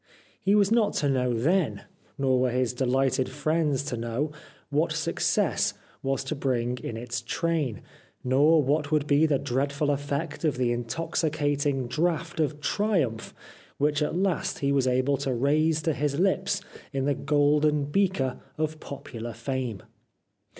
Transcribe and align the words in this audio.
He 0.41 0.55
was 0.55 0.71
not 0.71 0.93
to 0.93 1.09
know 1.09 1.31
then, 1.35 1.83
nor 2.17 2.39
were 2.39 2.49
his 2.49 2.73
dehghted 2.73 3.27
friends 3.29 3.83
to 3.83 3.95
know 3.95 4.31
what 4.71 4.93
success 4.93 5.75
was 6.01 6.23
to 6.23 6.35
bring 6.35 6.79
in 6.79 6.97
its 6.97 7.21
train, 7.21 7.83
nor 8.23 8.63
what 8.63 8.89
would 8.91 9.05
be 9.05 9.27
the 9.27 9.37
dreadful 9.37 9.91
effect 9.91 10.43
of 10.43 10.57
the 10.57 10.71
intoxicating 10.71 11.87
draught 11.87 12.39
of 12.39 12.59
triumph 12.61 13.35
which 13.77 14.01
at 14.01 14.15
last 14.15 14.57
he 14.57 14.71
was 14.71 14.87
able 14.87 15.17
to 15.17 15.35
raise 15.35 15.83
to 15.83 15.93
his 15.93 16.15
hps 16.15 16.63
in 16.91 17.05
the 17.05 17.13
golden 17.13 17.85
beaker 17.85 18.39
of 18.57 18.79
popular 18.79 19.33
fame. 19.33 19.83